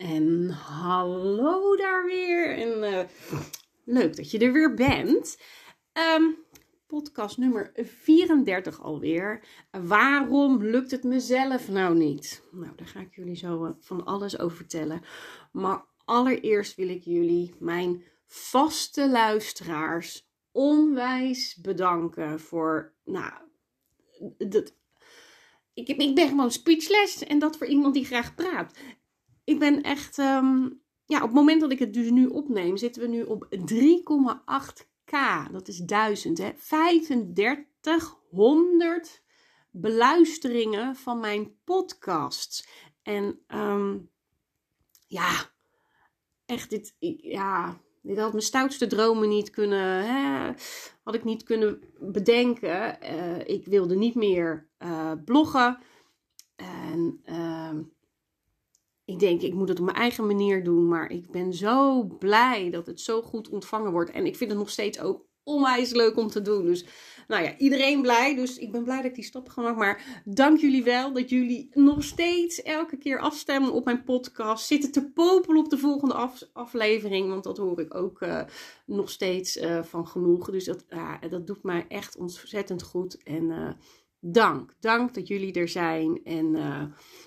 [0.00, 2.56] En hallo daar weer.
[2.56, 3.00] En uh,
[3.84, 5.38] leuk dat je er weer bent.
[6.16, 6.36] Um,
[6.86, 9.44] podcast nummer 34 alweer.
[9.70, 12.42] Waarom lukt het mezelf nou niet?
[12.50, 15.02] Nou, daar ga ik jullie zo uh, van alles over vertellen.
[15.52, 23.32] Maar allereerst wil ik jullie, mijn vaste luisteraars, onwijs bedanken voor, nou,
[24.38, 24.74] dat,
[25.74, 28.72] ik ben gewoon speechless en dat voor iemand die graag praat.
[29.44, 33.02] Ik ben echt, um, ja, op het moment dat ik het dus nu opneem, zitten
[33.02, 35.16] we nu op 3,8k.
[35.52, 36.52] Dat is 1000, hè.
[36.52, 39.22] 3500
[39.70, 42.68] beluisteringen van mijn podcasts.
[43.02, 44.10] En um,
[45.06, 45.50] ja,
[46.46, 50.52] echt, dit, ik, ja, dit had mijn stoutste dromen niet kunnen, hè,
[51.02, 52.98] had ik niet kunnen bedenken.
[53.02, 55.78] Uh, ik wilde niet meer uh, bloggen.
[56.56, 57.78] En uh,
[59.10, 60.88] ik denk, ik moet het op mijn eigen manier doen.
[60.88, 64.10] Maar ik ben zo blij dat het zo goed ontvangen wordt.
[64.10, 66.64] En ik vind het nog steeds ook onwijs leuk om te doen.
[66.64, 66.84] Dus
[67.28, 68.34] nou ja, iedereen blij.
[68.34, 69.76] Dus ik ben blij dat ik die stap gemaakt.
[69.76, 74.66] Maar dank jullie wel dat jullie nog steeds elke keer afstemmen op mijn podcast.
[74.66, 77.28] Zitten te popelen op de volgende af, aflevering.
[77.28, 78.42] Want dat hoor ik ook uh,
[78.86, 80.50] nog steeds uh, van genoeg.
[80.50, 80.84] Dus dat,
[81.30, 83.22] dat doet mij echt ontzettend goed.
[83.22, 83.76] En
[84.20, 84.74] dank.
[84.80, 86.20] Dank dat jullie er zijn.
[86.24, 86.56] En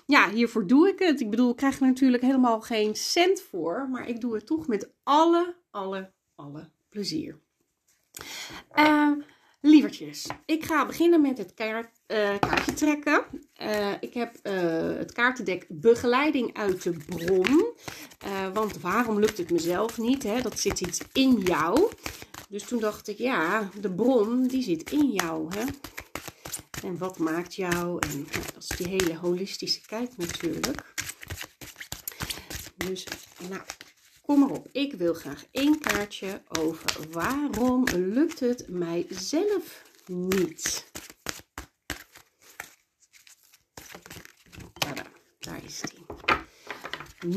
[0.06, 1.20] ja, hiervoor doe ik het.
[1.20, 3.88] Ik bedoel, ik krijg er natuurlijk helemaal geen cent voor.
[3.90, 7.42] Maar ik doe het toch met alle, alle, alle plezier.
[8.74, 9.12] Uh,
[9.60, 13.24] lievertjes, ik ga beginnen met het kaart, uh, kaartje trekken.
[13.62, 14.38] Uh, ik heb
[14.98, 17.64] het kaartendek begeleiding uit de bron.
[18.52, 20.22] want waarom lukt het mezelf niet?
[20.22, 20.40] Hè?
[20.40, 21.90] Dat zit iets in jou.
[22.48, 25.54] Dus toen dacht ik, ja, de bron die zit in jou.
[25.54, 25.64] Hè?
[26.84, 27.98] En wat maakt jou?
[28.08, 30.94] En dat is die hele holistische kijk natuurlijk.
[32.76, 33.06] Dus,
[33.48, 33.62] nou,
[34.26, 40.90] Kom maar op, ik wil graag één kaartje over waarom lukt het mijzelf niet.
[44.72, 45.02] Tada,
[45.38, 46.04] daar is die.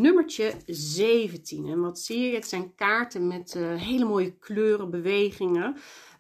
[0.02, 1.68] Nummertje 17.
[1.68, 2.36] En wat zie je?
[2.36, 5.78] Het zijn kaarten met uh, hele mooie kleuren, bewegingen.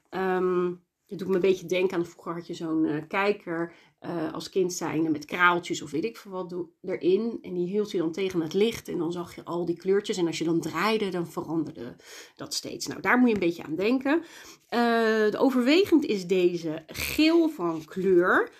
[0.09, 4.33] Um, het doet me een beetje denken aan, vroeger had je zo'n uh, kijker uh,
[4.33, 7.37] als kind zijnde met kraaltjes of weet ik veel wat erin.
[7.41, 10.17] En die hield je dan tegen het licht en dan zag je al die kleurtjes.
[10.17, 11.95] En als je dan draaide, dan veranderde
[12.35, 12.87] dat steeds.
[12.87, 14.17] Nou, daar moet je een beetje aan denken.
[14.19, 14.21] Uh,
[15.31, 18.51] de overwegend is deze geel van kleur.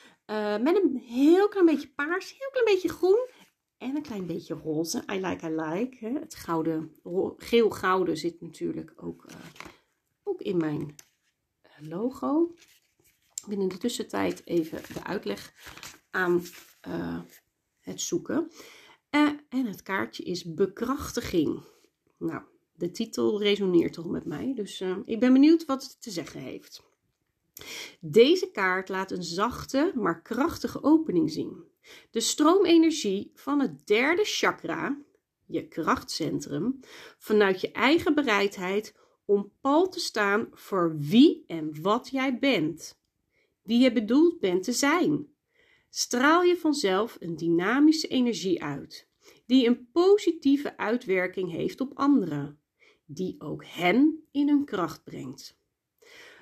[0.62, 3.30] met een heel klein beetje paars, heel klein beetje groen.
[3.78, 5.04] En een klein beetje roze.
[5.12, 5.98] I like, I like.
[6.00, 6.20] Hè.
[6.20, 6.92] Het gouden,
[7.38, 9.26] geel-gouden zit natuurlijk ook,
[10.24, 10.96] ook in mijn
[11.80, 12.56] logo.
[13.46, 15.54] Ik in de tussentijd even de uitleg
[16.12, 16.44] aan
[16.88, 17.20] uh,
[17.80, 18.52] het zoeken.
[19.12, 21.64] Uh, en het kaartje is bekrachtiging.
[22.18, 22.42] Nou,
[22.74, 26.40] de titel resoneert toch met mij, dus uh, ik ben benieuwd wat het te zeggen
[26.40, 26.84] heeft.
[28.00, 31.64] Deze kaart laat een zachte, maar krachtige opening zien.
[32.12, 34.98] De stroomenergie van het derde chakra,
[35.46, 36.80] je krachtcentrum,
[37.18, 38.96] vanuit je eigen bereidheid
[39.28, 43.00] om pal te staan voor wie en wat jij bent,
[43.62, 45.28] wie je bedoeld bent te zijn.
[45.90, 49.08] Straal je vanzelf een dynamische energie uit,
[49.46, 52.60] die een positieve uitwerking heeft op anderen,
[53.06, 55.58] die ook hen in hun kracht brengt.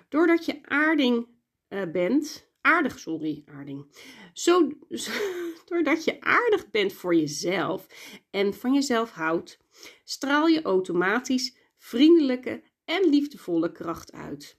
[0.10, 1.28] Doordat je aarding
[1.70, 3.86] uh, bent, aardig, sorry, aarding.
[4.34, 4.72] Zo,
[5.70, 7.88] doordat je aardig bent voor jezelf
[8.30, 9.60] en van jezelf houdt,
[10.04, 14.58] straal je automatisch vriendelijke en liefdevolle kracht uit.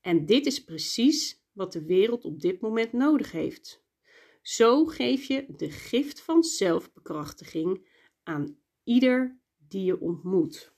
[0.00, 3.82] En dit is precies wat de wereld op dit moment nodig heeft.
[4.42, 7.86] Zo geef je de gift van zelfbekrachtiging
[8.22, 10.72] aan ieder die je ontmoet.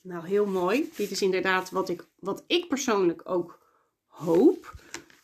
[0.00, 0.90] Nou, heel mooi.
[0.96, 3.66] Dit is inderdaad wat ik, wat ik persoonlijk ook
[4.06, 4.74] hoop.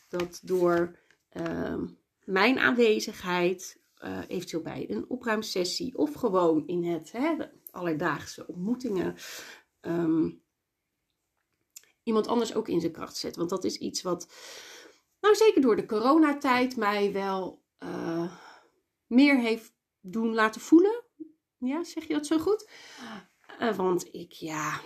[0.08, 0.98] Dat door
[1.32, 1.82] uh,
[2.24, 7.36] mijn aanwezigheid, uh, eventueel bij een opruimsessie of gewoon in het hè,
[7.70, 9.14] alledaagse ontmoetingen
[9.80, 10.42] um,
[12.02, 13.36] iemand anders ook in zijn kracht zet.
[13.36, 14.32] Want dat is iets wat,
[15.20, 18.36] nou zeker door de coronatijd, mij wel uh,
[19.06, 21.04] meer heeft doen laten voelen.
[21.58, 22.70] Ja, zeg je dat zo goed?
[23.60, 24.80] Uh, want ik, ja,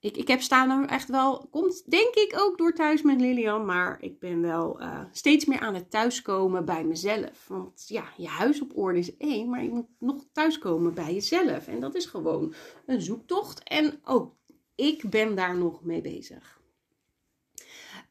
[0.00, 4.02] ik, ik heb staan echt wel, komt denk ik ook door thuis met Lilian, maar
[4.02, 7.46] ik ben wel uh, steeds meer aan het thuiskomen bij mezelf.
[7.48, 11.66] Want ja, je huis op orde is één, maar je moet nog thuiskomen bij jezelf.
[11.66, 12.54] En dat is gewoon
[12.86, 13.62] een zoektocht.
[13.62, 14.36] En ook
[14.74, 16.60] ik ben daar nog mee bezig.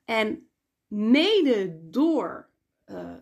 [0.06, 0.50] En
[0.88, 2.50] mede door
[2.86, 3.14] uh,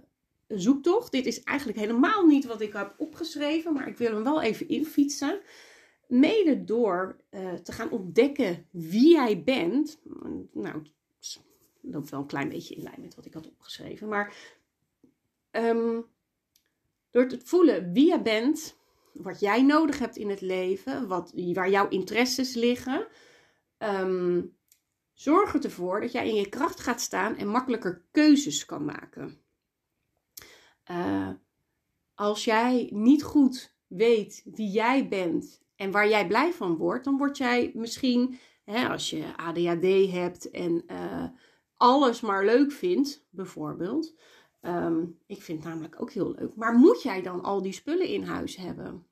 [0.48, 1.12] zoektocht.
[1.12, 4.68] Dit is eigenlijk helemaal niet wat ik heb opgeschreven, maar ik wil hem wel even
[4.68, 5.42] infietsen.
[6.08, 10.02] Mede door uh, te gaan ontdekken wie jij bent.
[10.52, 10.82] Nou,
[11.20, 11.40] dat
[11.82, 14.08] loopt wel een klein beetje in lijn met wat ik had opgeschreven.
[14.08, 14.36] Maar
[15.52, 16.06] um,
[17.10, 18.78] door te voelen wie je bent,
[19.14, 23.08] wat jij nodig hebt in het leven, wat, waar jouw interesses liggen,
[23.78, 24.58] um,
[25.14, 29.38] zorg ervoor dat jij in je kracht gaat staan en makkelijker keuzes kan maken.
[30.92, 31.30] Uh,
[32.14, 37.18] als jij niet goed weet wie jij bent en waar jij blij van wordt, dan
[37.18, 41.26] word jij misschien, hè, als je ADHD hebt en uh,
[41.78, 44.16] alles maar leuk vindt, bijvoorbeeld.
[44.62, 46.56] Um, ik vind het namelijk ook heel leuk.
[46.56, 49.08] Maar moet jij dan al die spullen in huis hebben?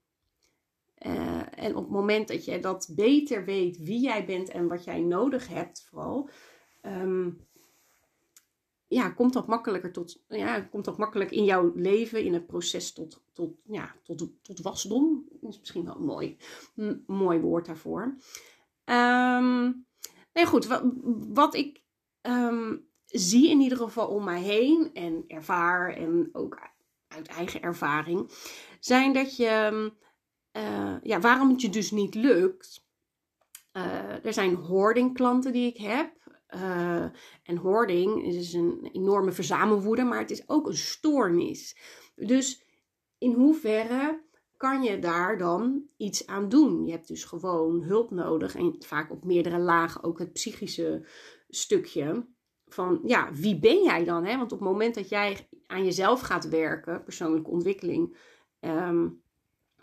[1.06, 4.84] Uh, en op het moment dat jij dat beter weet wie jij bent en wat
[4.84, 6.30] jij nodig hebt, vooral,
[6.82, 7.48] um,
[8.94, 12.94] ja, komt dat makkelijker tot, ja, komt dat makkelijk in jouw leven, in het proces
[12.94, 15.28] tot, tot, ja, tot, tot wasdom.
[15.48, 16.38] Is misschien wel een mooi,
[17.08, 18.18] mooi woord daarvoor.
[18.86, 19.86] Um,
[20.34, 20.84] nee, goed, wat,
[21.34, 21.84] wat ik
[22.22, 26.72] um, zie in ieder geval om mij heen en ervaar en ook
[27.08, 28.32] uit eigen ervaring,
[28.80, 29.92] zijn dat je,
[30.58, 32.86] uh, ja, waarom het je dus niet lukt.
[33.74, 36.22] Uh, er zijn hoarding klanten die ik heb.
[36.50, 37.06] Uh,
[37.44, 41.78] en hoarding is een enorme verzamelwoede, maar het is ook een stoornis.
[42.16, 42.66] Dus
[43.18, 44.24] in hoeverre
[44.64, 46.86] kan je daar dan iets aan doen?
[46.86, 51.08] Je hebt dus gewoon hulp nodig en vaak op meerdere lagen ook het psychische
[51.50, 52.28] stukje
[52.68, 54.26] van ja, wie ben jij dan?
[54.26, 54.38] Hè?
[54.38, 58.18] Want op het moment dat jij aan jezelf gaat werken, persoonlijke ontwikkeling,
[58.60, 59.22] um,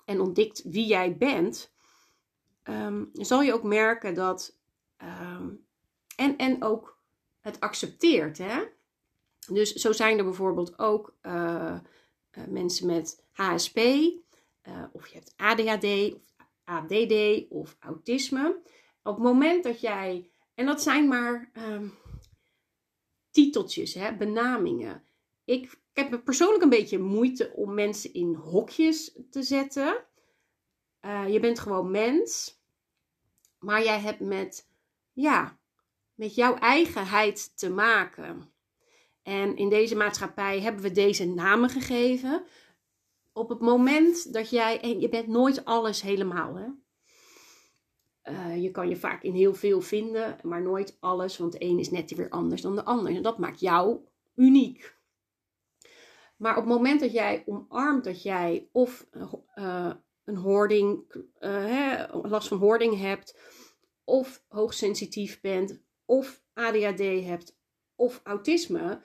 [0.05, 1.73] en ontdekt wie jij bent,
[2.65, 4.59] um, zal je ook merken dat.
[5.33, 5.67] Um,
[6.17, 6.99] en, en ook
[7.41, 8.39] het accepteert.
[8.39, 8.63] Hè?
[9.53, 11.33] Dus zo zijn er bijvoorbeeld ook uh,
[12.39, 13.79] uh, mensen met HSP,
[14.69, 16.35] uh, of je hebt ADHD, of
[16.65, 18.61] ADD of autisme.
[19.03, 21.99] Op het moment dat jij, en dat zijn maar um,
[23.31, 25.05] titeltjes, hè, benamingen.
[25.45, 30.05] Ik, heb persoonlijk een beetje moeite om mensen in hokjes te zetten.
[31.01, 32.59] Uh, je bent gewoon mens,
[33.59, 34.69] maar jij hebt met,
[35.13, 35.59] ja,
[36.15, 38.53] met jouw eigenheid te maken.
[39.23, 42.47] En in deze maatschappij hebben we deze namen gegeven.
[43.33, 46.67] Op het moment dat jij, en je bent nooit alles helemaal, hè?
[48.25, 51.79] Uh, je kan je vaak in heel veel vinden, maar nooit alles, want de een
[51.79, 53.15] is net weer anders dan de ander.
[53.15, 53.99] En dat maakt jou
[54.35, 54.99] uniek.
[56.37, 59.07] Maar op het moment dat jij omarmt dat jij of
[59.55, 59.93] uh,
[60.25, 63.39] een hoording, uh, hè, last van hoording hebt,
[64.05, 67.57] of hoogsensitief bent, of ADHD hebt,
[67.95, 69.03] of autisme,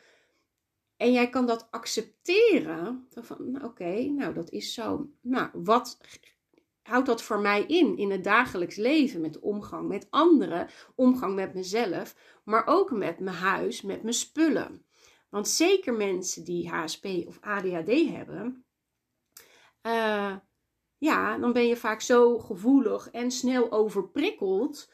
[0.98, 5.10] en jij kan dat accepteren, van nou, oké, nou dat is zo.
[5.22, 5.98] Nou, wat
[6.82, 11.54] houdt dat voor mij in, in het dagelijks leven, met omgang met anderen, omgang met
[11.54, 14.86] mezelf, maar ook met mijn huis, met mijn spullen.
[15.30, 18.66] Want zeker mensen die HSP of ADHD hebben,
[19.82, 20.36] uh,
[20.98, 24.92] ja, dan ben je vaak zo gevoelig en snel overprikkeld.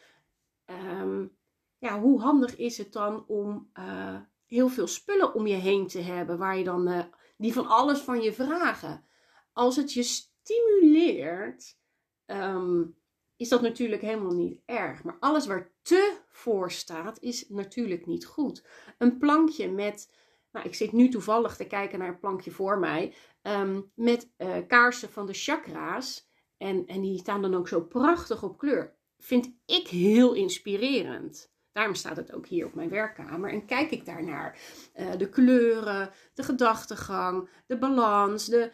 [0.66, 1.38] Um,
[1.78, 4.20] ja, hoe handig is het dan om uh,
[4.56, 7.04] heel veel spullen om je heen te hebben, waar je dan, uh,
[7.38, 9.06] die van alles van je vragen?
[9.54, 11.78] Als het je stimuleert,
[12.26, 12.98] um,
[13.36, 15.04] is dat natuurlijk helemaal niet erg.
[15.04, 18.66] Maar alles waar te voor staat, is natuurlijk niet goed.
[18.98, 20.14] Een plankje met,
[20.52, 24.58] nou, ik zit nu toevallig te kijken naar een plankje voor mij, um, met uh,
[24.68, 26.30] kaarsen van de chakra's.
[26.58, 28.96] En, en die staan dan ook zo prachtig op kleur.
[29.18, 31.51] Vind ik heel inspirerend.
[31.72, 33.52] Daarom staat het ook hier op mijn werkkamer.
[33.52, 34.60] En kijk ik daarnaar.
[35.00, 38.46] Uh, de kleuren, de gedachtegang, de balans.
[38.46, 38.72] De...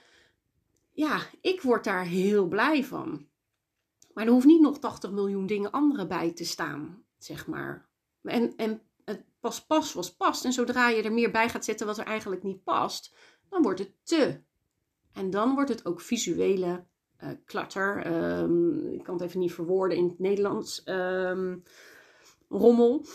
[0.92, 3.28] Ja, ik word daar heel blij van.
[4.14, 7.90] Maar er hoeft niet nog 80 miljoen dingen andere bij te staan, zeg maar.
[8.24, 10.46] En, en het pas pas was past.
[10.46, 13.16] En zodra je er meer bij gaat zetten wat er eigenlijk niet past,
[13.50, 14.42] dan wordt het te.
[15.14, 16.86] En dan wordt het ook visuele
[17.24, 18.14] uh, klatter.
[18.42, 20.82] Um, ik kan het even niet verwoorden in het Nederlands.
[20.86, 21.64] Um,
[22.48, 23.06] rommel.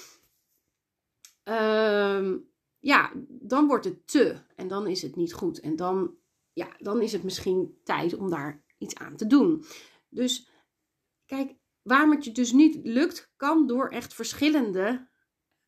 [1.45, 4.37] Um, ja, dan wordt het te.
[4.57, 5.61] En dan is het niet goed.
[5.61, 6.15] En dan,
[6.53, 9.65] ja, dan is het misschien tijd om daar iets aan te doen.
[10.09, 10.51] Dus
[11.33, 15.09] Kijk, waarom het je dus niet lukt, kan door echt verschillende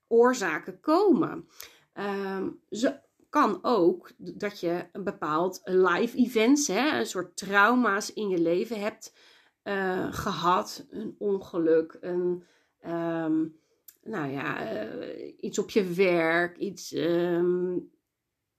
[0.06, 1.48] oorzaken komen.
[1.94, 8.28] Um, ze kan ook dat je een bepaald live events, hè, een soort trauma's in
[8.28, 9.14] je leven hebt
[9.62, 10.86] uh, gehad.
[10.90, 12.44] Een ongeluk, een,
[12.86, 13.56] um,
[14.02, 17.90] nou ja, uh, iets op je werk, iets um,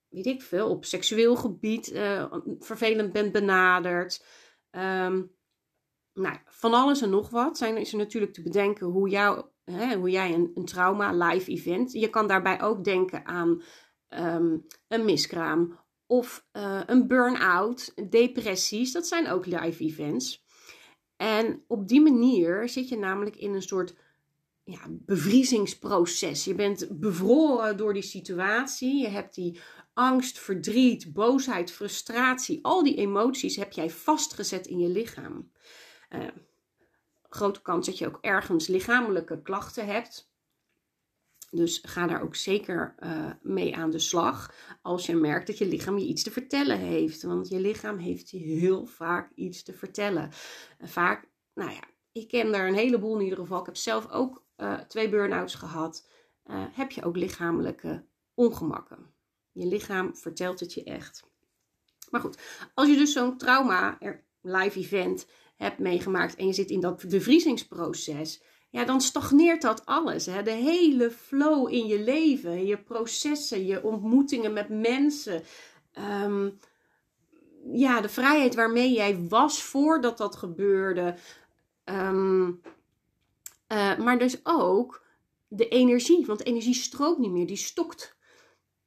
[0.10, 1.88] weet ik veel, op seksueel gebied
[2.60, 4.26] vervelend bent benaderd.
[4.70, 5.24] Ehm,
[6.14, 9.96] nou, van alles en nog wat zijn, is er natuurlijk te bedenken hoe, jou, hè,
[9.96, 11.92] hoe jij een, een trauma, live event.
[11.92, 13.62] Je kan daarbij ook denken aan
[14.08, 18.92] ehm, een miskraam of uh, een burn-out, depressies.
[18.92, 20.46] Dat zijn ook live events.
[21.16, 23.96] En op die manier zit je namelijk in een soort
[24.66, 26.46] ja, bevriezingsproces.
[26.46, 29.02] Je bent bevroren door die situatie.
[29.02, 29.60] Je hebt die
[29.94, 32.60] angst, verdriet, boosheid, frustratie.
[32.62, 35.52] Al die emoties heb jij vastgezet in je lichaam.
[36.10, 36.28] Uh,
[37.30, 40.34] grote kans dat je ook ergens lichamelijke klachten hebt.
[41.52, 45.68] Dus ga daar ook zeker uh, mee aan de slag als je merkt dat je
[45.68, 47.24] lichaam je iets te vertellen heeft.
[47.24, 50.30] Want je lichaam heeft heel vaak iets te vertellen.
[50.80, 53.60] vaak, nou ja, ik ken er een heleboel in ieder geval.
[53.60, 56.08] Ik heb zelf ook uh, twee burn-outs gehad.
[56.48, 59.14] Uh, heb je ook lichamelijke ongemakken.
[59.52, 61.24] Je lichaam vertelt het je echt.
[62.10, 62.38] Maar goed,
[62.74, 63.98] als je dus zo'n trauma,
[64.42, 70.26] live event, hebt meegemaakt en je zit in dat bevriezingsproces, ja, dan stagneert dat alles.
[70.26, 70.44] Hè?
[70.44, 75.44] De hele flow in je leven, je processen, je ontmoetingen met mensen.
[75.92, 76.50] Ehm,
[77.72, 81.16] ja, de vrijheid waarmee jij was voordat dat gebeurde.
[81.84, 82.52] Ehm,
[83.68, 85.06] eh, maar dus ook
[85.48, 88.18] de energie, want energie stroomt niet meer, die stokt.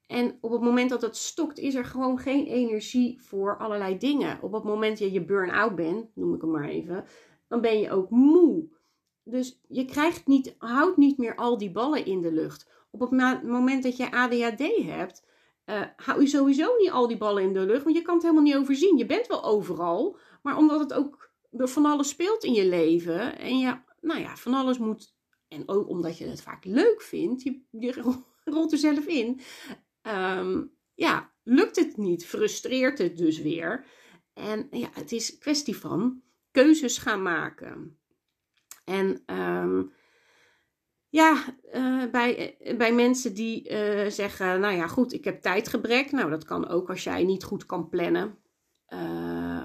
[0.07, 4.43] En op het moment dat het stokt, is er gewoon geen energie voor allerlei dingen.
[4.43, 7.05] Op het moment dat je burn-out bent, noem ik hem maar even,
[7.49, 8.69] dan ben je ook moe.
[9.23, 12.71] Dus je krijgt niet, houdt niet meer al die ballen in de lucht.
[12.91, 15.27] Op het moment dat je ADHD hebt,
[15.67, 18.23] uh, hou je sowieso niet al die ballen in de lucht, want je kan het
[18.23, 18.97] helemaal niet overzien.
[18.97, 23.59] Je bent wel overal, maar omdat het ook van alles speelt in je leven en
[23.59, 25.15] je, nou ja, van alles moet,
[25.49, 28.15] en ook omdat je het vaak leuk vindt, je, je
[28.45, 29.41] rolt er zelf in,
[30.09, 30.63] Ehm,
[30.95, 33.85] ja, lukt het niet, frustreert het dus weer.
[34.35, 37.99] En ja, het is kwestie van keuzes gaan maken.
[38.85, 39.83] En ehm,
[41.09, 46.11] ja, uh, bij, bij mensen die uh, zeggen, nou ja, goed, ik heb tijdgebrek.
[46.11, 48.39] Nou, dat kan ook als jij niet goed kan plannen.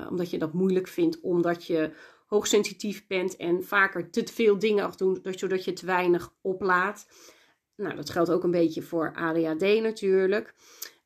[0.10, 1.94] Omdat je dat moeilijk vindt, omdat je
[2.34, 7.08] hoogsensitief bent en vaker te veel dingen afdoen, zodat je te weinig oplaat.
[7.76, 10.54] Nou, dat geldt ook een beetje voor ADHD natuurlijk.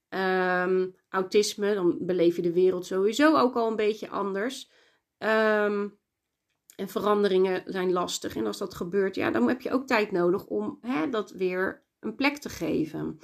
[0.10, 4.72] Um, autisme, dan beleef je de wereld sowieso ook al een beetje anders.
[5.18, 6.00] Um,
[6.76, 8.36] en veranderingen zijn lastig.
[8.36, 11.86] En als dat gebeurt, ja, dan heb je ook tijd nodig om hè, dat weer
[12.00, 13.20] een plek te geven.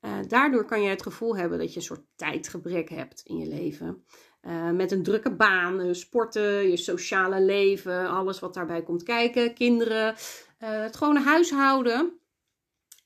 [0.00, 3.46] Uh, daardoor kan je het gevoel hebben dat je een soort tijdgebrek hebt in je
[3.46, 4.04] leven.
[4.42, 9.54] Uh, met een drukke baan, uh, sporten, je sociale leven, alles wat daarbij komt kijken,
[9.54, 10.14] kinderen,
[10.58, 12.18] het gewone huishouden.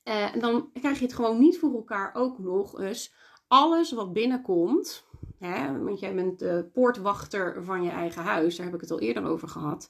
[0.03, 3.13] Uh, en dan krijg je het gewoon niet voor elkaar ook nog eens
[3.47, 5.05] alles wat binnenkomt.
[5.39, 8.99] Hè, want jij bent de poortwachter van je eigen huis, daar heb ik het al
[8.99, 9.89] eerder over gehad.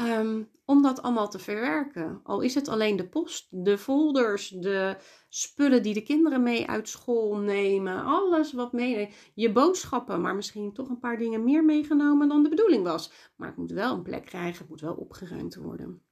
[0.00, 2.20] Um, om dat allemaal te verwerken.
[2.22, 4.96] Al is het alleen de post, de folders, de
[5.28, 8.04] spullen die de kinderen mee uit school nemen.
[8.04, 9.14] Alles wat mee.
[9.34, 13.12] Je boodschappen, maar misschien toch een paar dingen meer meegenomen dan de bedoeling was.
[13.36, 16.02] Maar het moet wel een plek krijgen, het moet wel opgeruimd worden.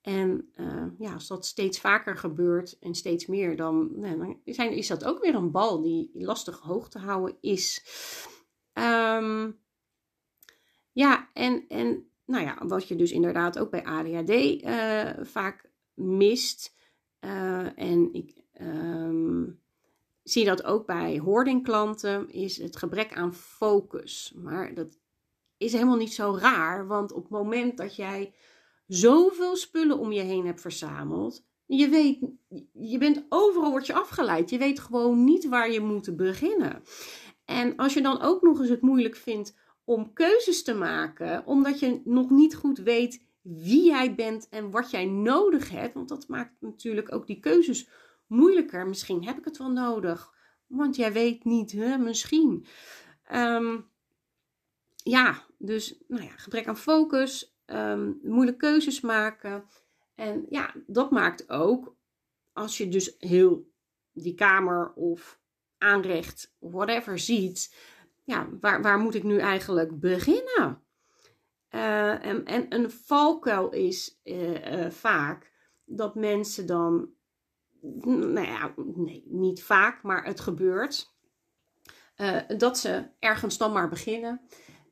[0.00, 4.72] En uh, ja, als dat steeds vaker gebeurt en steeds meer, dan, nou, dan zijn,
[4.72, 7.84] is dat ook weer een bal die lastig hoog te houden is.
[8.72, 9.58] Um,
[10.92, 16.74] ja, en, en nou ja, wat je dus inderdaad ook bij ADHD eh, vaak mist.
[17.20, 19.60] Uh, en ik um,
[20.22, 24.32] zie dat ook bij hoardingklanten, is het gebrek aan focus.
[24.36, 24.98] Maar dat
[25.56, 28.34] is helemaal niet zo raar, want op het moment dat jij
[28.86, 31.44] zoveel spullen om je heen hebt verzameld.
[31.66, 32.18] Je weet,
[32.72, 34.50] je bent overal wordt je afgeleid.
[34.50, 36.82] Je weet gewoon niet waar je moet beginnen.
[37.44, 41.78] En als je dan ook nog eens het moeilijk vindt om keuzes te maken, omdat
[41.80, 46.28] je nog niet goed weet wie jij bent en wat jij nodig hebt, want dat
[46.28, 47.88] maakt natuurlijk ook die keuzes
[48.26, 48.86] moeilijker.
[48.86, 50.34] Misschien heb ik het wel nodig,
[50.66, 52.66] want jij weet niet, hè, misschien.
[53.32, 53.88] Um,
[54.96, 59.64] ja, dus nou ja, gebrek aan focus, um, moeilijke keuzes maken.
[60.14, 61.96] En ja, dat maakt ook,
[62.52, 63.70] als je dus heel
[64.12, 65.40] die kamer of
[65.78, 67.74] aanrecht, whatever ziet,
[68.30, 70.82] ja, waar, waar moet ik nu eigenlijk beginnen?
[71.70, 75.52] Uh, en, en een valkuil is uh, uh, vaak
[75.84, 77.08] dat mensen dan,
[78.02, 81.14] nou nee, niet vaak, maar het gebeurt,
[82.56, 84.40] dat ze ergens dan maar beginnen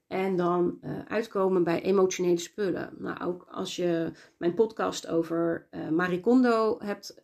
[0.06, 0.78] en dan
[1.08, 2.94] uitkomen bij emotionele spullen.
[2.98, 7.20] Nou, ook als je mijn podcast over Marie Kondo hebt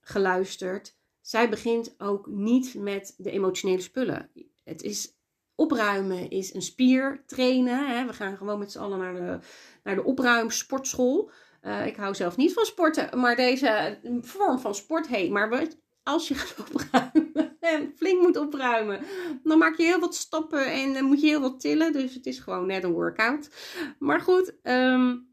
[0.00, 4.30] geluisterd, zij begint ook niet met de emotionele spullen.
[4.64, 5.14] Het is
[5.54, 7.88] opruimen is een spier trainen.
[7.88, 8.06] Hè.
[8.06, 9.38] We gaan gewoon met z'n allen naar de,
[9.82, 11.30] naar de opruimsportschool.
[11.62, 15.30] Uh, ik hou zelf niet van sporten, maar deze vorm van sport heet.
[15.30, 15.68] Maar
[16.02, 19.00] als je gaat opruimen en flink moet opruimen,
[19.42, 21.92] dan maak je heel wat stappen en dan moet je heel wat tillen.
[21.92, 23.50] Dus het is gewoon net een workout.
[23.98, 25.28] Maar goed, um,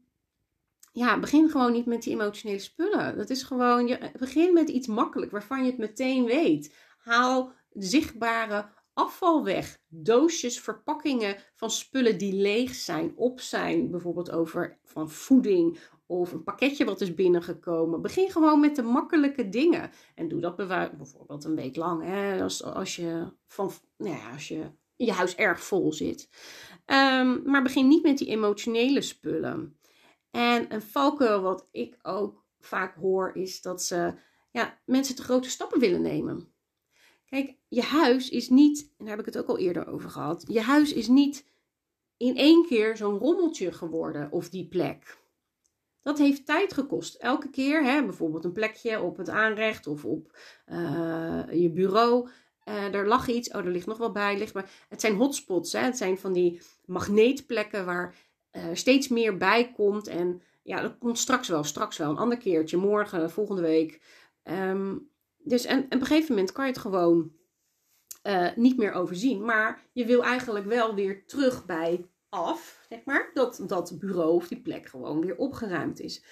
[0.92, 3.16] ja, begin gewoon niet met die emotionele spullen.
[3.16, 6.74] Dat is gewoon, je begin met iets makkelijk waarvan je het meteen weet.
[6.98, 9.78] Haal zichtbare afval weg.
[9.88, 13.90] Doosjes, verpakkingen van spullen die leeg zijn, op zijn.
[13.90, 18.02] Bijvoorbeeld over van voeding of een pakketje wat is binnengekomen.
[18.02, 19.90] Begin gewoon met de makkelijke dingen.
[20.14, 22.02] En doe dat bijvoorbeeld een week lang.
[22.02, 22.42] Hè?
[22.42, 26.28] Als, als, je van, nou ja, als je je huis erg vol zit.
[26.86, 29.78] Um, maar begin niet met die emotionele spullen.
[30.30, 34.14] En een valkuil wat ik ook vaak hoor is dat ze
[34.50, 36.54] ja, mensen te grote stappen willen nemen.
[37.24, 40.44] Kijk, je huis is niet, en daar heb ik het ook al eerder over gehad,
[40.48, 41.44] je huis is niet
[42.16, 45.18] in één keer zo'n rommeltje geworden of die plek.
[46.02, 47.14] Dat heeft tijd gekost.
[47.14, 52.28] Elke keer, hè, bijvoorbeeld een plekje op het aanrecht of op uh, je bureau.
[52.68, 54.38] Uh, er lag iets, oh, er ligt nog wel bij.
[54.38, 54.70] Ligt maar.
[54.88, 55.80] Het zijn hotspots, hè.
[55.80, 58.14] het zijn van die magneetplekken waar
[58.52, 60.06] uh, steeds meer bij komt.
[60.06, 62.10] En ja, dat komt straks wel, straks wel.
[62.10, 64.00] Een ander keertje, morgen, volgende week.
[64.44, 67.32] Um, dus en, op een gegeven moment kan je het gewoon
[68.22, 69.44] uh, niet meer overzien.
[69.44, 73.30] Maar je wil eigenlijk wel weer terug bij af, zeg maar.
[73.34, 76.24] Dat dat bureau of die plek gewoon weer opgeruimd is.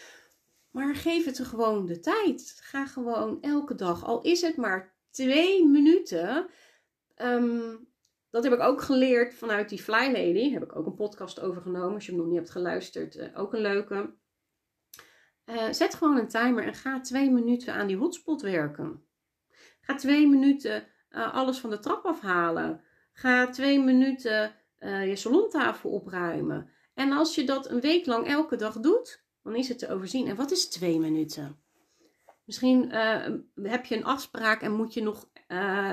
[0.70, 2.58] Maar geef het er gewoon de tijd.
[2.62, 6.50] Ga gewoon elke dag, al is het maar twee minuten.
[7.16, 7.88] Um,
[8.30, 10.52] dat heb ik ook geleerd vanuit die Fly Lady.
[10.52, 11.94] Heb ik ook een podcast over genomen.
[11.94, 14.14] Als je hem nog niet hebt geluisterd, uh, ook een leuke.
[15.46, 19.04] Uh, zet gewoon een timer en ga twee minuten aan die hotspot werken.
[19.80, 22.80] Ga twee minuten uh, alles van de trap afhalen.
[23.12, 26.70] Ga twee minuten je salontafel opruimen.
[26.94, 30.26] En als je dat een week lang elke dag doet, dan is het te overzien.
[30.28, 31.58] En wat is twee minuten?
[32.44, 32.90] Misschien
[33.54, 35.30] heb je een afspraak en moet je nog,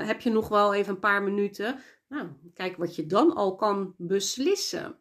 [0.04, 1.78] heb je nog wel even een paar minuten.
[2.08, 4.98] Nou, kijk wat je dan al kan beslissen.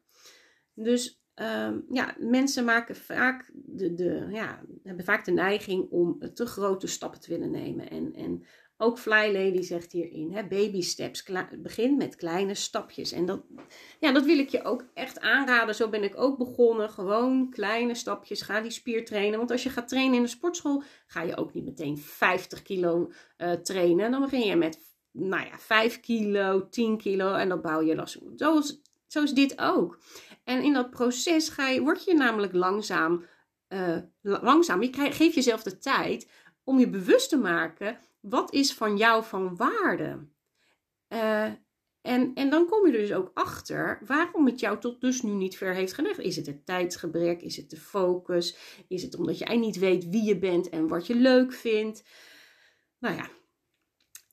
[0.73, 6.45] Dus um, ja, mensen maken vaak de, de, ja, hebben vaak de neiging om te
[6.45, 7.89] grote stappen te willen nemen.
[7.89, 8.45] En, en
[8.77, 11.23] ook Fly Lady zegt hierin, hè, baby steps,
[11.57, 13.11] begin met kleine stapjes.
[13.11, 13.41] En dat,
[13.99, 15.75] ja, dat wil ik je ook echt aanraden.
[15.75, 16.89] Zo ben ik ook begonnen.
[16.89, 19.37] Gewoon kleine stapjes, ga die spier trainen.
[19.37, 23.11] Want als je gaat trainen in de sportschool, ga je ook niet meteen 50 kilo
[23.37, 24.11] uh, trainen.
[24.11, 24.79] Dan begin je met
[25.11, 28.19] nou ja, 5 kilo, 10 kilo en dat bouw je los.
[28.35, 29.99] Zo is, zo is dit ook.
[30.43, 33.25] En in dat proces ga je, word je namelijk langzaam,
[33.69, 36.29] uh, langzaam, je krijg, geeft jezelf de tijd
[36.63, 40.27] om je bewust te maken, wat is van jou van waarde?
[41.09, 41.51] Uh,
[42.01, 45.31] en, en dan kom je er dus ook achter waarom het jou tot dus nu
[45.31, 46.19] niet ver heeft gelegd.
[46.19, 47.41] Is het het tijdsgebrek?
[47.41, 48.57] Is het de focus?
[48.87, 52.03] Is het omdat jij niet weet wie je bent en wat je leuk vindt?
[52.99, 53.29] Nou ja,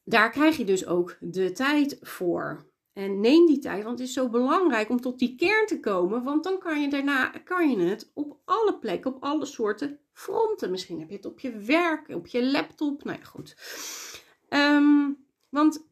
[0.05, 2.73] daar krijg je dus ook de tijd voor.
[2.93, 6.23] En neem die tijd, want het is zo belangrijk om tot die kern te komen.
[6.23, 10.71] Want dan kan je daarna kan je het op alle plekken, op alle soorten fronten.
[10.71, 13.05] Misschien heb je het op je werk, op je laptop.
[13.05, 13.57] Nou ja, goed.
[14.49, 15.87] Um, want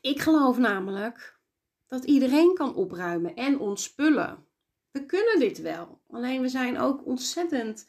[0.00, 1.38] ik geloof namelijk
[1.86, 4.46] dat iedereen kan opruimen en ontspullen.
[4.90, 6.00] We kunnen dit wel.
[6.08, 7.86] Alleen we zijn ook ontzettend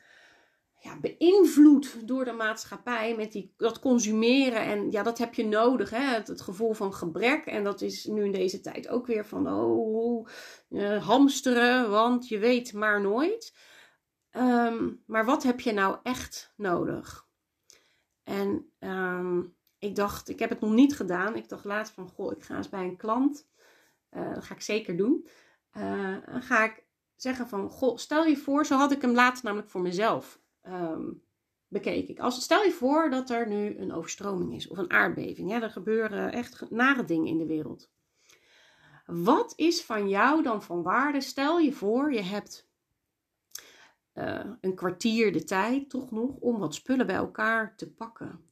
[0.86, 4.62] ja, beïnvloed door de maatschappij met die, dat consumeren.
[4.62, 6.14] En ja, dat heb je nodig, hè?
[6.14, 7.46] Het, gevoel van gebrek.
[7.46, 10.28] En dat is nu in deze tijd ook weer van, oh,
[10.70, 13.54] uh, hamsteren, want je weet maar nooit.
[14.38, 17.28] Um, maar wat heb je nou echt nodig?
[18.24, 21.36] En um, ik dacht, ik heb het nog niet gedaan.
[21.36, 23.48] Ik dacht laatst van, goh, ik ga eens bij een klant.
[24.12, 25.28] Uh, dat ga ik zeker doen.
[25.78, 26.84] Uh, dan ga ik
[27.16, 31.24] zeggen van, goh, stel je voor, zo had ik hem laatst namelijk voor mezelf um,
[31.68, 32.20] bekeek ik.
[32.20, 35.50] Als, stel je voor dat er nu een overstroming is of een aardbeving.
[35.50, 37.92] Ja, er gebeuren echt nare dingen in de wereld.
[39.06, 41.22] Wat is van jou dan van waarde?
[41.22, 42.70] Stel je voor, je hebt
[44.16, 48.50] uh, een kwartier de tijd, toch nog, om wat spullen bij elkaar te pakken.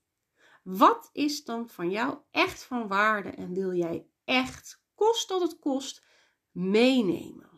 [0.64, 5.60] Wat is dan van jou echt van waarde en wil jij echt, kost dat het
[5.60, 6.06] kost,
[6.52, 7.50] meenemen?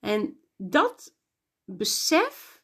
[0.00, 1.16] En dat
[1.64, 2.62] besef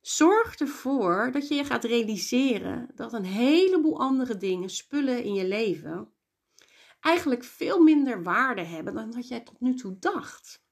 [0.00, 5.46] Zorg ervoor dat je je gaat realiseren dat een heleboel andere dingen, spullen in je
[5.46, 6.12] leven,
[7.00, 10.64] eigenlijk veel minder waarde hebben dan dat jij tot nu toe dacht.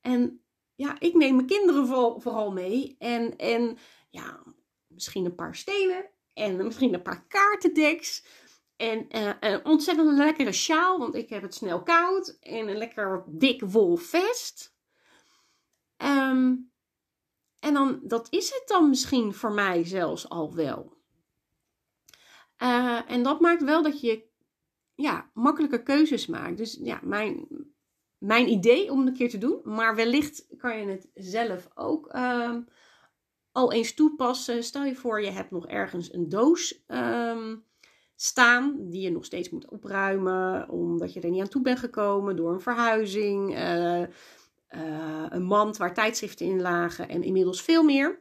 [0.00, 0.41] En
[0.82, 1.86] ja, ik neem mijn kinderen
[2.20, 3.78] vooral mee en, en
[4.10, 4.42] ja,
[4.86, 8.24] misschien een paar stenen En misschien een paar kaartendeks.
[8.76, 12.38] En uh, een ontzettend lekkere sjaal, want ik heb het snel koud.
[12.40, 14.76] En een lekker dik wol vest.
[15.96, 16.54] Ehm,
[17.58, 20.96] en dan, dat is het dan misschien voor mij zelfs al wel.
[22.62, 24.24] Uh, en dat maakt wel dat je
[24.94, 26.56] ja, makkelijker keuzes maakt.
[26.56, 27.48] Dus ja, mijn,
[28.22, 29.60] mijn idee om het een keer te doen.
[29.64, 32.56] Maar wellicht kan je het zelf ook uh,
[33.52, 34.64] al eens toepassen.
[34.64, 37.64] Stel je voor, je hebt nog ergens een doos um,
[38.14, 42.36] staan die je nog steeds moet opruimen, omdat je er niet aan toe bent gekomen
[42.36, 48.20] door een verhuizing, uh, uh, een mand waar tijdschriften in lagen en inmiddels veel meer.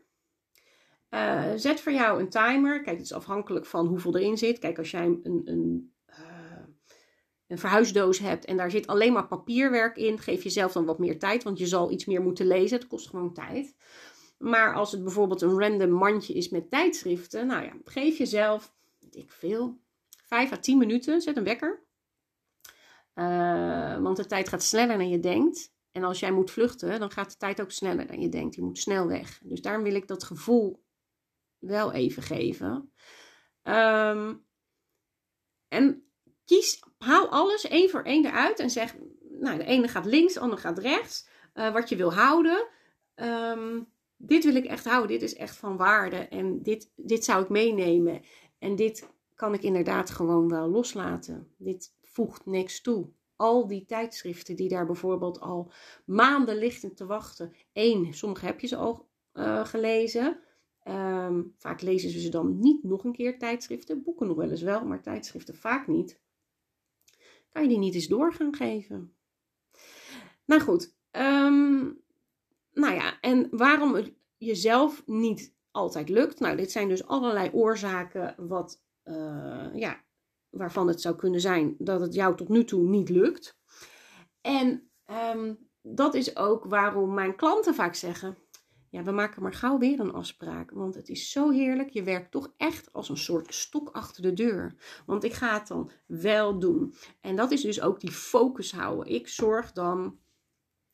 [1.10, 2.82] Uh, zet voor jou een timer.
[2.82, 4.60] Kijk, het is afhankelijk van hoeveel erin zit.
[4.60, 5.94] Kijk, als jij een, een,
[7.52, 11.20] een verhuisdoos hebt en daar zit alleen maar papierwerk in, geef jezelf dan wat meer
[11.20, 12.78] tijd, want je zal iets meer moeten lezen.
[12.80, 13.76] Het kost gewoon tijd.
[14.38, 18.74] Maar als het bijvoorbeeld een random mandje is met tijdschriften, nou ja, geef jezelf,
[19.12, 19.80] ik veel,
[20.26, 21.22] 5 à 10 minuten.
[21.22, 21.84] Zet een wekker.
[23.16, 25.74] Uh, want de tijd gaat sneller dan je denkt.
[25.92, 28.56] En als jij moet vluchten, dan gaat de tijd ook sneller dan je denkt.
[28.56, 29.40] Je moet snel weg.
[29.44, 30.84] Dus daarom wil ik dat gevoel
[31.58, 32.92] wel even geven.
[33.64, 34.46] Um,
[35.68, 36.01] en
[36.52, 38.96] kies, haal alles één voor één eruit en zeg,
[39.40, 41.30] nou, de ene gaat links, de andere gaat rechts.
[41.54, 42.68] Uh, wat je wil houden.
[43.16, 43.88] Um,
[44.18, 45.20] dit wil ik echt houden.
[45.20, 46.16] Dit is echt van waarde.
[46.16, 48.22] En dit, dit zou ik meenemen.
[48.60, 51.54] En dit kan ik inderdaad gewoon wel loslaten.
[51.58, 53.10] Dit voegt niks toe.
[53.36, 55.72] Al die tijdschriften die daar bijvoorbeeld al
[56.06, 57.54] maanden liggen te wachten.
[57.74, 60.40] Eén, sommige heb je ze al uh, gelezen.
[60.88, 64.04] Um, vaak lezen ze ze dan niet nog een keer tijdschriften.
[64.04, 66.20] Boeken nog wel eens wel, maar tijdschriften vaak niet.
[67.52, 69.16] Kan je die niet eens door gaan geven?
[70.46, 70.96] Nou goed.
[71.12, 72.02] Um,
[72.74, 76.40] nou ja, en waarom het jezelf niet altijd lukt.
[76.40, 80.04] Nou, dit zijn dus allerlei oorzaken wat uh, ja,
[80.50, 83.60] waarvan het zou kunnen zijn dat het jou tot nu toe niet lukt.
[84.42, 84.92] En
[85.36, 88.38] um, dat is ook waarom mijn klanten vaak zeggen:
[88.92, 90.72] Ja, we maken maar gauw weer een afspraak.
[90.72, 91.90] Want het is zo heerlijk.
[91.90, 94.76] Je werkt toch echt als een soort stok achter de deur.
[95.06, 96.94] Want ik ga het dan wel doen.
[97.22, 99.14] En dat is dus ook die focus houden.
[99.14, 100.20] Ik zorg dan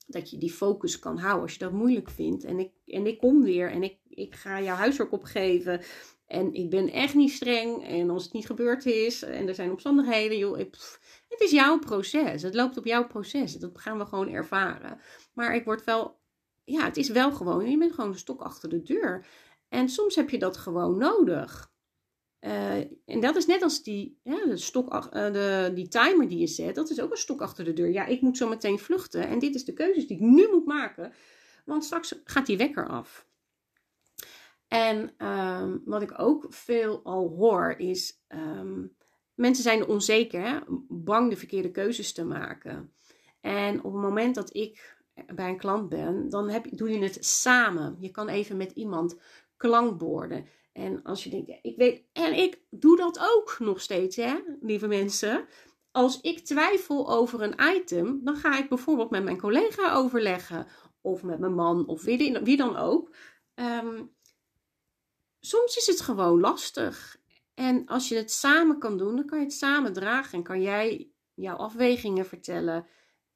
[0.07, 2.43] dat je die focus kan houden als je dat moeilijk vindt.
[2.43, 5.81] En ik, en ik kom weer en ik, ik ga jouw huiswerk opgeven.
[6.27, 7.87] En ik ben echt niet streng.
[7.87, 12.41] En als het niet gebeurd is en er zijn omstandigheden, joh, het is jouw proces.
[12.41, 13.53] Het loopt op jouw proces.
[13.53, 14.99] Dat gaan we gewoon ervaren.
[15.33, 16.19] Maar ik word wel,
[16.67, 19.25] ja, het is wel gewoon, je bent gewoon een stok achter de deur.
[19.69, 21.71] En soms heb je dat gewoon nodig.
[22.39, 22.75] Uh,
[23.05, 26.47] en dat is net als die, ja, de stok, uh, de, die timer die je
[26.47, 27.89] zet, dat is ook een stok achter de deur.
[27.89, 30.65] Ja, ik moet zo meteen vluchten en dit is de keuzes die ik nu moet
[30.65, 31.13] maken,
[31.65, 33.27] want straks gaat die wekker af.
[34.67, 38.95] En um, wat ik ook veel al hoor is, um,
[39.33, 42.93] mensen zijn onzeker, bang de verkeerde keuzes te maken.
[43.41, 44.96] En op het moment dat ik
[45.35, 47.97] bij een klant ben, dan heb, doe je het samen.
[47.99, 49.19] Je kan even met iemand
[49.57, 50.45] klankborden.
[50.73, 54.87] En als je denkt, ik weet, en ik doe dat ook nog steeds, hè, lieve
[54.87, 55.45] mensen.
[55.91, 60.67] Als ik twijfel over een item, dan ga ik bijvoorbeeld met mijn collega overleggen.
[61.01, 63.15] Of met mijn man, of wie, dan ook.
[63.55, 64.15] Um,
[65.39, 67.17] soms is het gewoon lastig.
[67.53, 70.37] En als je het samen kan doen, dan kan je het samen dragen.
[70.37, 72.85] En kan jij jouw afwegingen vertellen.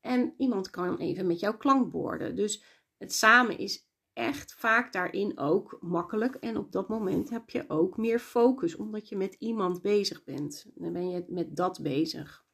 [0.01, 2.35] En iemand kan even met jou klankborden.
[2.35, 2.63] Dus
[2.97, 6.35] het samen is echt vaak daarin ook makkelijk.
[6.35, 10.65] En op dat moment heb je ook meer focus, omdat je met iemand bezig bent.
[10.75, 12.45] Dan ben je met dat bezig.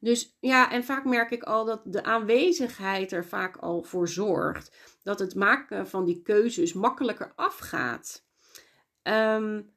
[0.00, 4.98] Dus ja, en vaak merk ik al dat de aanwezigheid er vaak al voor zorgt
[5.02, 8.24] dat het maken van die keuzes makkelijker afgaat.
[9.02, 9.74] Um,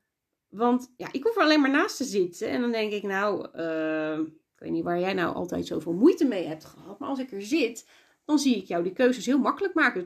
[0.50, 3.48] want ja, ik hoef er alleen maar naast te zitten en dan denk ik, nou,
[3.56, 4.20] uh,
[4.60, 7.32] ik weet niet waar jij nou altijd zoveel moeite mee hebt gehad, maar als ik
[7.32, 7.88] er zit,
[8.26, 10.06] dan zie ik jou die keuzes heel makkelijk maken.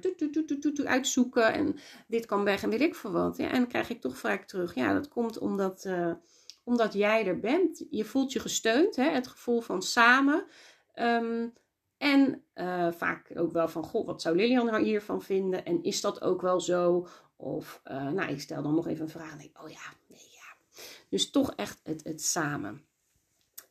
[0.60, 1.76] Toet, uitzoeken en
[2.08, 3.38] dit kan weg en weet ik veel wat.
[3.38, 4.76] En dan krijg ik toch vaak terug.
[4.76, 6.14] Ja, dat komt omdat, uh,
[6.64, 7.86] omdat jij er bent.
[7.90, 9.10] Je voelt je gesteund, hè?
[9.10, 10.46] het gevoel van samen.
[10.96, 11.54] Um,
[11.98, 15.66] en uh, vaak ook wel van, god, wat zou Lilian hiervan vinden?
[15.66, 17.08] En is dat ook wel zo?
[17.36, 20.82] Of, uh, nou, ik stel dan nog even een vraag en oh ja, nee, ja.
[21.10, 22.86] Dus toch echt het, het samen.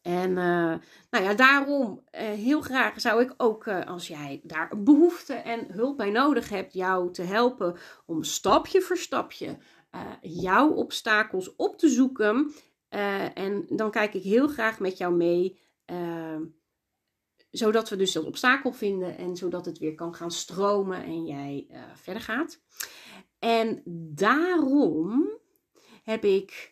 [0.03, 0.75] En uh,
[1.11, 5.67] nou ja, daarom uh, heel graag zou ik ook, uh, als jij daar behoefte en
[5.73, 9.59] hulp bij nodig hebt, jou te helpen om stapje voor stapje
[10.21, 12.53] jouw obstakels op te zoeken.
[13.35, 15.61] en dan kijk ik heel graag met jou mee,
[17.51, 21.67] zodat we dus dat obstakel vinden en zodat het weer kan gaan stromen en jij
[21.95, 22.61] verder gaat.
[23.39, 23.83] En
[24.15, 25.39] daarom
[26.03, 26.72] heb ik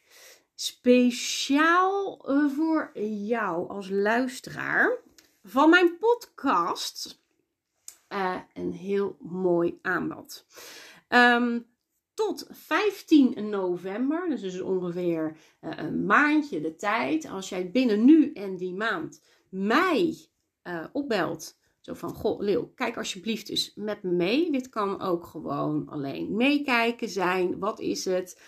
[0.61, 4.99] speciaal eh, voor jou als luisteraar
[5.43, 7.23] van mijn podcast
[8.09, 10.47] uh, een heel mooi aanbod.
[11.09, 11.67] Um,
[12.15, 17.29] tot 15 november, dus is ongeveer uh, een maandje de tijd.
[17.29, 20.29] Als jij binnen nu en die maand mij
[20.93, 21.59] opbelt.
[21.81, 24.53] Zo van, goh, Leeuw, kijk alsjeblieft eens met me mee.
[24.53, 27.59] Dit kan ook gewoon alleen meekijken zijn.
[27.59, 28.41] Wat is het?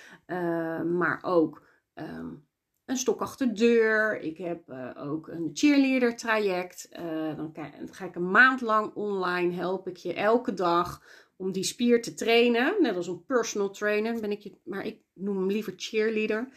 [0.84, 1.62] Maar ook
[1.94, 2.46] um,
[2.84, 4.20] een stok achter de deur.
[4.20, 6.88] Ik heb uh, ook een cheerleader traject.
[6.92, 7.56] Uh, dan,
[7.90, 11.02] ga ik een maand lang online help ik je elke dag
[11.36, 12.76] om die spier te trainen.
[12.80, 16.48] Net als een personal trainer ben ik je, maar ik noem hem liever cheerleader.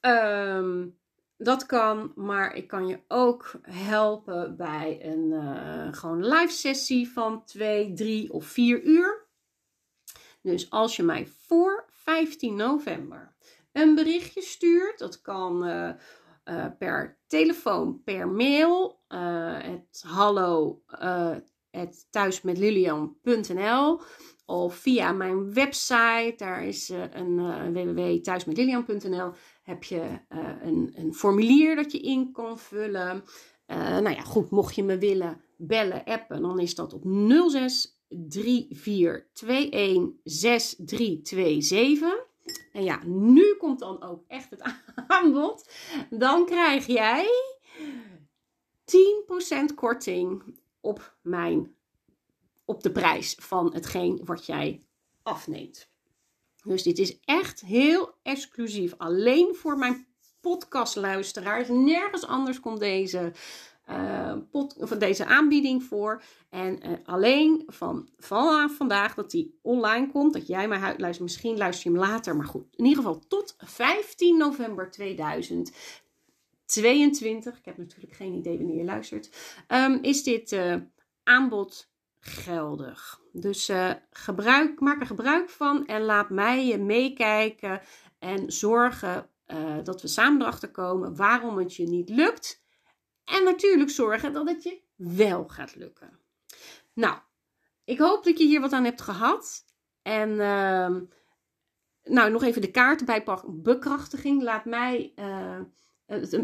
[0.00, 0.96] Um,
[1.36, 7.44] dat kan, maar ik kan je ook helpen bij een uh, gewoon live sessie van
[7.44, 9.26] 2, 3 of 4 uur.
[10.42, 13.34] Dus als je mij voor 15 november
[13.80, 15.90] een berichtje stuurt, dat kan uh,
[16.44, 19.00] uh, per telefoon, per mail,
[19.58, 20.82] het hallo
[21.70, 24.00] het thuismetlilian.nl
[24.46, 29.32] of via mijn website, daar is een www.thuismetlilian.nl
[29.68, 33.24] heb je uh, een, een, formulier dat je in kan vullen.
[33.66, 37.02] Uh, nou ja, goed, mocht je me willen bellen, appen, dan is dat op
[37.48, 42.26] 06 3421 6327.
[42.72, 44.62] En ja, nu komt dan ook echt het
[45.06, 45.70] aanbod.
[46.10, 47.28] Dan krijg jij
[49.70, 51.74] 10% korting op, mijn,
[52.64, 54.82] op de prijs van hetgeen wat jij
[55.22, 55.90] afneemt.
[56.64, 58.94] Dus dit is echt heel exclusief.
[58.96, 60.06] Alleen voor mijn
[60.40, 61.68] podcastluisteraars.
[61.68, 63.32] Nergens anders komt deze,
[63.90, 66.22] uh, pod, van deze aanbieding voor.
[66.50, 70.32] En uh, alleen van vanaf vandaag dat die online komt.
[70.32, 71.20] Dat jij mij luistert.
[71.20, 72.36] Misschien luister je hem later.
[72.36, 72.76] Maar goed.
[72.76, 77.58] In ieder geval tot 15 november 2022.
[77.58, 79.30] Ik heb natuurlijk geen idee wanneer je luistert.
[79.68, 80.74] Um, is dit uh,
[81.22, 83.20] aanbod geldig.
[83.32, 83.72] Dus
[84.10, 87.80] gebruik, maak er gebruik van en laat mij meekijken
[88.18, 89.30] en zorgen
[89.82, 92.62] dat we samen erachter komen waarom het je niet lukt.
[93.28, 96.18] En natuurlijk zorgen dat het je wel gaat lukken.
[96.92, 97.18] Nou,
[97.84, 99.64] ik hoop dat je hier wat aan hebt gehad.
[100.02, 100.96] En uh,
[102.02, 103.62] nou, nog even de kaarten bijpakken.
[103.62, 104.42] Bekrachtiging.
[104.42, 105.60] Laat mij uh,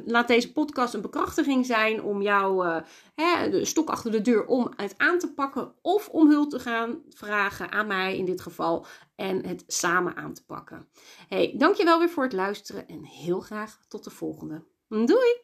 [0.05, 2.67] Laat deze podcast een bekrachtiging zijn om jou
[3.15, 6.59] hè, de stok achter de deur om het aan te pakken of om hulp te
[6.59, 10.89] gaan vragen aan mij in dit geval en het samen aan te pakken.
[11.29, 14.65] Hey, dankjewel weer voor het luisteren en heel graag tot de volgende.
[14.89, 15.44] Doei!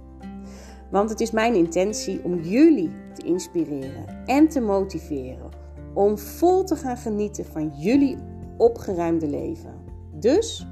[0.91, 5.49] Want het is mijn intentie om jullie te inspireren en te motiveren
[5.93, 8.17] om vol te gaan genieten van jullie
[8.57, 9.73] opgeruimde leven.
[10.13, 10.67] Dus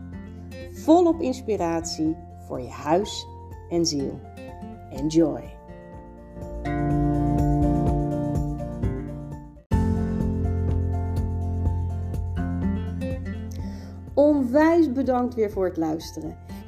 [0.71, 2.15] volop inspiratie
[2.47, 3.27] voor je huis
[3.69, 4.19] en ziel.
[4.89, 5.58] Enjoy!
[14.13, 16.38] Onwijs bedankt weer voor het luisteren.